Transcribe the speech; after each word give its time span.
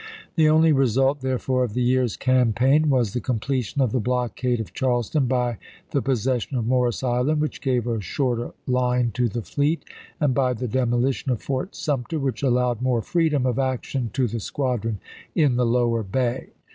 The 0.35 0.49
only 0.49 0.71
result, 0.71 1.21
therefore, 1.21 1.63
of 1.63 1.75
the 1.75 1.83
year's 1.83 2.17
campaign 2.17 2.89
was 2.89 3.13
the 3.13 3.19
completion 3.19 3.83
of 3.83 3.91
the 3.91 3.99
blockade 3.99 4.59
of 4.59 4.73
Charleston 4.73 5.27
by 5.27 5.59
the 5.91 6.01
possession 6.01 6.57
of 6.57 6.65
Morris 6.65 7.03
Island, 7.03 7.39
which 7.39 7.61
gave 7.61 7.85
a 7.85 8.01
shorter 8.01 8.51
line 8.65 9.11
to 9.13 9.29
the 9.29 9.43
fleet, 9.43 9.85
and 10.19 10.33
by 10.33 10.53
the 10.53 10.67
demolition 10.67 11.31
of 11.31 11.39
Fort 11.43 11.75
Sumter, 11.75 12.17
which 12.17 12.41
allowed 12.41 12.81
more 12.81 13.03
freedom 13.03 13.45
of 13.45 13.59
action 13.59 14.09
to 14.13 14.27
the 14.27 14.39
squadron 14.39 14.97
in 15.35 15.55
the 15.57 15.67
lower 15.67 16.01
bay. 16.01 16.47